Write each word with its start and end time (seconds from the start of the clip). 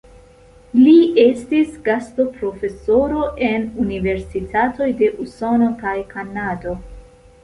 Li 0.77 0.93
estis 1.23 1.73
gastoprofesoro 1.87 3.19
en 3.47 3.67
universitatoj 3.83 4.87
de 5.03 5.11
Usono 5.27 5.69
kaj 5.85 5.93
Kanado. 6.15 6.75